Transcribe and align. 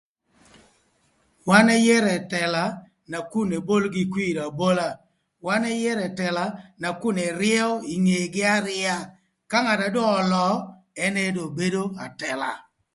Wan 1.47 1.67
ëyërö 1.77 2.09
ëtëla 2.19 2.63
nakun 3.11 3.49
eboligï 3.57 4.03
kwir 4.13 4.35
abola, 4.47 4.87
wan 5.45 5.63
ëyërö 5.73 6.01
ëtëla 6.09 6.45
nakun 6.81 7.17
ëryëö 7.27 7.69
ï 7.93 7.95
ngegï 8.05 8.43
aryëa. 8.57 8.97
Ka 9.51 9.59
dong 9.95 10.15
ölöö 10.23 10.53
ënë 11.05 11.23
dong 11.35 11.51
bedo 11.57 11.83
atëla. 12.05 12.51